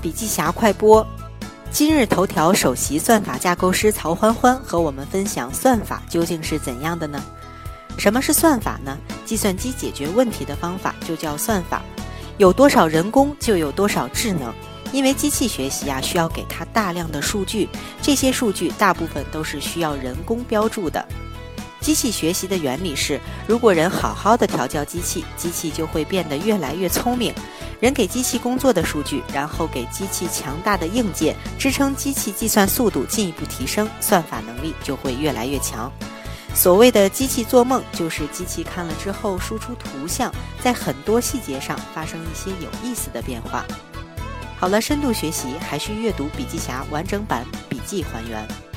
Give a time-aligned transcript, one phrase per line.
[0.00, 1.06] 笔记侠快播。
[1.70, 7.22] 今日头条首席算法架构师曹欢欢和我们分享算法究竟是怎样的呢？
[7.98, 8.96] 什么是算法呢？
[9.26, 11.82] 计算机解决问题的方法就叫算法。
[12.38, 14.52] 有多少人工就有多少智能，
[14.90, 17.68] 因为机器学习啊需要给它大量的数据，
[18.00, 21.06] 这些数据大部分都是需要人工标注的。
[21.80, 27.32] 机器学习的原理是，如果人好好的调教机器，机器就会变得越来越聪明。
[27.80, 35.90] 人给机器工作的数据，然后给机器强大的硬件支撑，机器计算速度进一步提升，算法能力就会越来越强。
[36.54, 40.30] 所谓的机器做梦，就是机器看了之后输出图像，
[40.62, 43.64] 在很多细节上发生一些有意思的变化。
[44.58, 48.69] 好了，深度学习还需阅读笔记侠完整版笔记还原。